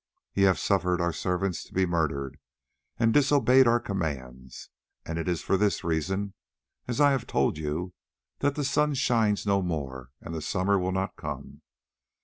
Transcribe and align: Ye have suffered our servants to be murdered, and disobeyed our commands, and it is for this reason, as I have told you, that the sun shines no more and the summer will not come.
Ye 0.33 0.45
have 0.45 0.57
suffered 0.57 0.99
our 0.99 1.13
servants 1.13 1.63
to 1.63 1.75
be 1.75 1.85
murdered, 1.85 2.39
and 2.97 3.13
disobeyed 3.13 3.67
our 3.67 3.79
commands, 3.79 4.71
and 5.05 5.19
it 5.19 5.27
is 5.27 5.43
for 5.43 5.57
this 5.57 5.83
reason, 5.83 6.33
as 6.87 6.99
I 6.99 7.11
have 7.11 7.27
told 7.27 7.59
you, 7.59 7.93
that 8.39 8.55
the 8.55 8.63
sun 8.63 8.95
shines 8.95 9.45
no 9.45 9.61
more 9.61 10.09
and 10.19 10.33
the 10.33 10.41
summer 10.41 10.79
will 10.79 10.91
not 10.91 11.17
come. 11.17 11.61